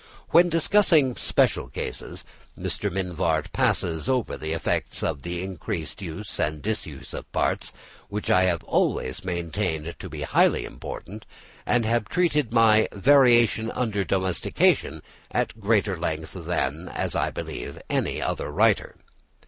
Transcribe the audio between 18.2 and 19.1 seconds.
other writer.